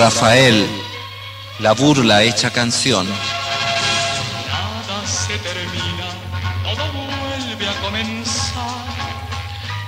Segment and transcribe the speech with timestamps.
[0.00, 0.66] Rafael,
[1.58, 3.06] la burla hecha canción.
[3.06, 6.08] Nada se termina,
[6.64, 8.64] todo vuelve a comenzar.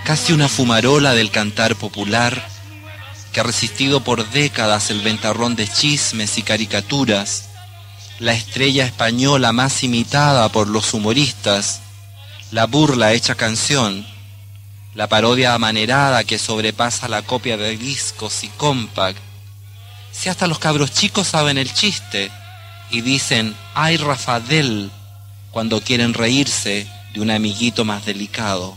[0.04, 2.46] Casi una fumarola del cantar popular
[3.32, 7.48] que ha resistido por décadas el ventarrón de chismes y caricaturas,
[8.18, 11.80] la estrella española más imitada por los humoristas,
[12.50, 14.06] la burla hecha canción,
[14.94, 19.31] la parodia amanerada que sobrepasa la copia de discos y compact.
[20.12, 22.30] Si hasta los cabros chicos saben el chiste
[22.90, 24.90] y dicen, ay Rafadel,
[25.50, 28.76] cuando quieren reírse de un amiguito más delicado.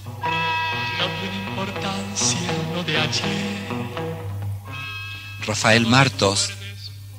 [0.98, 2.40] No tiene importancia
[2.74, 3.56] lo de ayer.
[5.46, 6.50] Rafael Martos,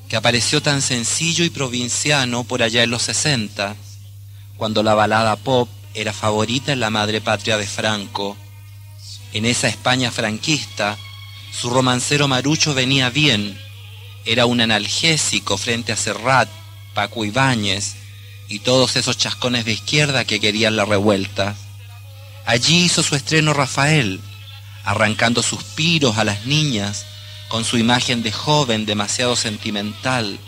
[0.08, 3.76] que apareció tan sencillo y provinciano por allá en los 60,
[4.56, 8.36] cuando la balada pop era favorita en la madre patria de Franco.
[9.32, 10.96] En esa España franquista,
[11.52, 13.58] su romancero marucho venía bien,
[14.26, 16.48] era un analgésico frente a Serrat,
[16.94, 17.94] Paco Ibáñez
[18.48, 21.54] y todos esos chascones de izquierda que querían la revuelta.
[22.44, 24.20] Allí hizo su estreno Rafael,
[24.84, 27.06] arrancando suspiros a las niñas,
[27.48, 30.38] con su imagen de joven demasiado sentimental,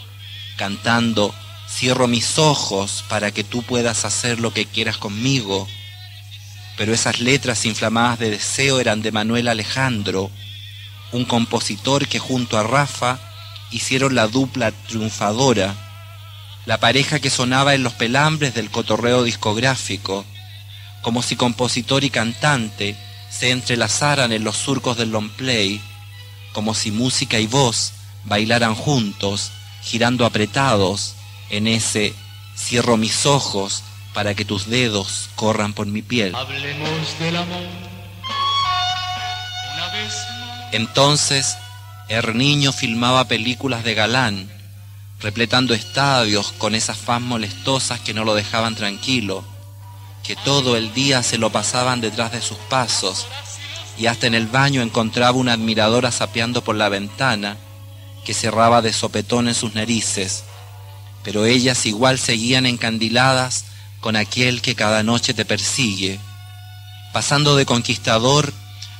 [0.56, 1.32] cantando,
[1.68, 5.68] cierro mis ojos para que tú puedas hacer lo que quieras conmigo.
[6.76, 10.30] Pero esas letras inflamadas de deseo eran de Manuel Alejandro,
[11.12, 13.27] un compositor que junto a Rafa
[13.70, 15.74] hicieron la dupla triunfadora,
[16.66, 20.24] la pareja que sonaba en los pelambres del cotorreo discográfico,
[21.02, 22.96] como si compositor y cantante
[23.30, 25.80] se entrelazaran en los surcos del long play,
[26.52, 27.92] como si música y voz
[28.24, 29.50] bailaran juntos,
[29.82, 31.14] girando apretados
[31.50, 32.14] en ese
[32.56, 33.82] cierro mis ojos
[34.12, 36.34] para que tus dedos corran por mi piel.
[36.34, 37.62] Hablemos del amor.
[39.74, 40.74] Una vez más.
[40.74, 41.56] Entonces,
[42.08, 44.50] el niño filmaba películas de galán,
[45.20, 49.44] repletando estadios con esas fans molestosas que no lo dejaban tranquilo,
[50.22, 53.26] que todo el día se lo pasaban detrás de sus pasos,
[53.98, 57.56] y hasta en el baño encontraba una admiradora sapeando por la ventana,
[58.24, 60.44] que cerraba de sopetón en sus narices,
[61.24, 63.64] pero ellas igual seguían encandiladas
[64.00, 66.20] con aquel que cada noche te persigue.
[67.12, 68.52] Pasando de conquistador,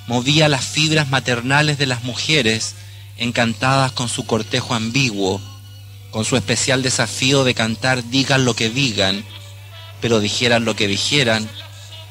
[0.07, 2.75] movía las fibras maternales de las mujeres,
[3.19, 5.41] encantadas con su cortejo ambiguo,
[6.11, 9.25] con su especial desafío de cantar digan lo que digan,
[10.01, 11.49] pero dijeran lo que dijeran,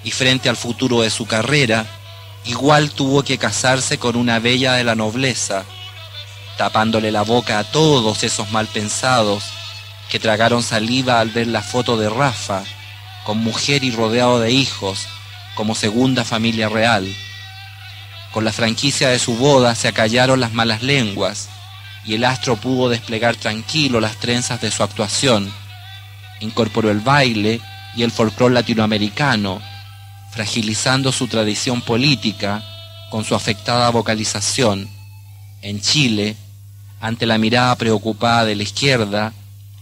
[0.03, 1.85] y frente al futuro de su carrera,
[2.45, 5.65] igual tuvo que casarse con una bella de la nobleza,
[6.57, 9.43] tapándole la boca a todos esos mal pensados
[10.09, 12.63] que tragaron saliva al ver la foto de Rafa,
[13.25, 15.07] con mujer y rodeado de hijos,
[15.55, 17.13] como segunda familia real.
[18.37, 21.49] Con la franquicia de su boda se acallaron las malas lenguas
[22.05, 25.51] y el astro pudo desplegar tranquilo las trenzas de su actuación.
[26.41, 27.59] Incorporó el baile
[27.95, 29.59] y el folclore latinoamericano,
[30.29, 32.63] fragilizando su tradición política
[33.09, 34.87] con su afectada vocalización.
[35.63, 36.35] En Chile,
[37.01, 39.33] ante la mirada preocupada de la izquierda,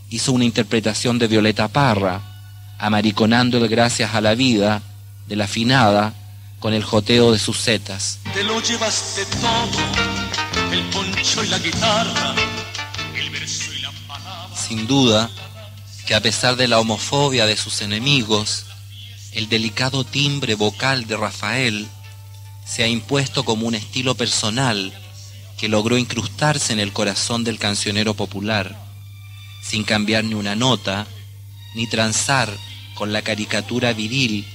[0.09, 2.21] hizo una interpretación de Violeta Parra,
[2.77, 4.81] amariconando el gracias a la vida
[5.27, 6.13] de la afinada
[6.65, 8.17] con el joteo de sus setas.
[8.33, 12.33] Te lo llevaste todo, el poncho y la guitarra,
[13.15, 14.57] el verso y la palabra.
[14.57, 15.29] Sin duda
[16.07, 18.65] que a pesar de la homofobia de sus enemigos,
[19.33, 21.87] el delicado timbre vocal de Rafael
[22.65, 24.91] se ha impuesto como un estilo personal
[25.59, 28.75] que logró incrustarse en el corazón del cancionero popular,
[29.61, 31.05] sin cambiar ni una nota,
[31.75, 32.49] ni transar
[32.95, 34.47] con la caricatura viril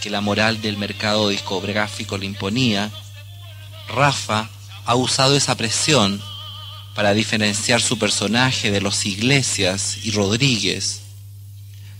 [0.00, 2.90] que la moral del mercado discográfico le imponía,
[3.88, 4.48] Rafa
[4.84, 6.22] ha usado esa presión
[6.94, 11.02] para diferenciar su personaje de los Iglesias y Rodríguez.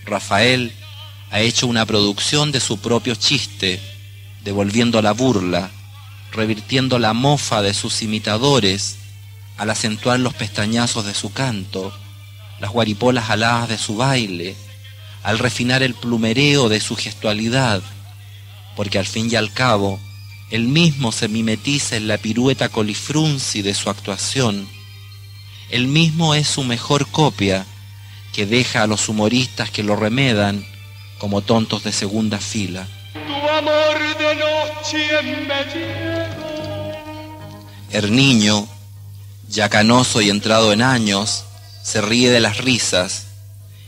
[0.05, 0.73] Rafael
[1.31, 3.81] ha hecho una producción de su propio chiste,
[4.45, 5.71] devolviendo la burla,
[6.33, 8.97] revirtiendo la mofa de sus imitadores,
[9.57, 11.93] al acentuar los pestañazos de su canto,
[12.61, 14.57] las guaripolas aladas de su baile,
[15.23, 17.83] al refinar el plumereo de su gestualidad,
[18.77, 19.99] porque al fin y al cabo,
[20.51, 24.69] él mismo se mimetiza en la pirueta colifrunci de su actuación.
[25.71, 27.67] Él mismo es su mejor copia,
[28.33, 30.65] que deja a los humoristas que lo remedan
[31.19, 32.87] como tontos de segunda fila.
[33.15, 35.47] Tu amor de noche me.
[37.91, 38.69] El niño,
[39.49, 41.45] ya canoso y entrado en años,
[41.83, 43.29] se ríe de las risas,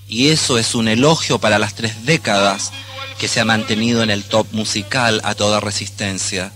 [0.08, 2.72] y eso es un elogio para las tres décadas
[3.18, 6.52] que se ha mantenido en el top musical a toda resistencia.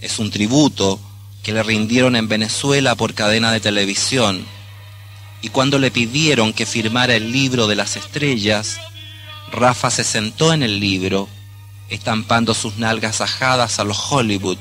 [0.00, 0.98] Es un tributo
[1.42, 4.46] que le rindieron en Venezuela por cadena de televisión,
[5.42, 8.78] y cuando le pidieron que firmara el libro de las estrellas,
[9.52, 11.28] Rafa se sentó en el libro,
[11.90, 14.56] estampando sus nalgas ajadas a los Hollywood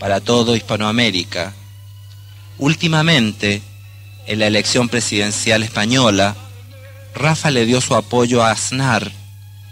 [0.00, 1.54] para todo Hispanoamérica.
[2.58, 3.62] Últimamente,
[4.26, 6.34] en la elección presidencial española,
[7.14, 9.12] Rafa le dio su apoyo a Aznar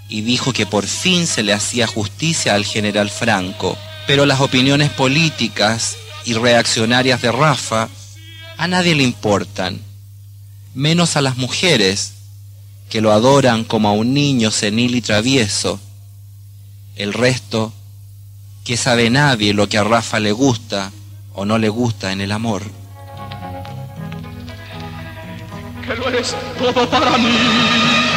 [0.08, 3.76] y dijo que por fin se le hacía justicia al general Franco.
[4.06, 7.88] Pero las opiniones políticas y reaccionarias de Rafa
[8.56, 9.80] a nadie le importan,
[10.74, 12.12] menos a las mujeres
[12.88, 15.80] que lo adoran como a un niño senil y travieso.
[16.96, 17.72] El resto,
[18.64, 20.92] que sabe nadie lo que a Rafa le gusta
[21.34, 22.62] o no le gusta en el amor.
[25.86, 28.13] Que lo todo para mí.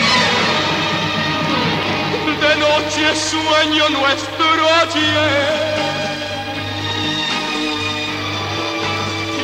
[2.60, 4.46] Noche sueño nuestro
[4.82, 5.78] ayer.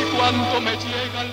[0.00, 1.23] Y cuando me llega.